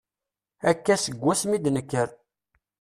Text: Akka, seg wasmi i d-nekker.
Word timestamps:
Akka, 0.69 0.95
seg 1.03 1.15
wasmi 1.23 1.53
i 1.55 1.59
d-nekker. 1.63 2.09